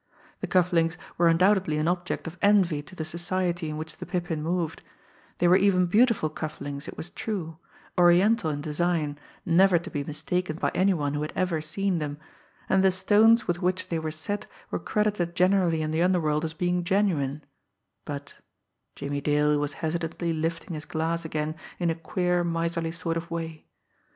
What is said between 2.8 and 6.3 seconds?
to the society in which the Pippin moved; they were even beautiful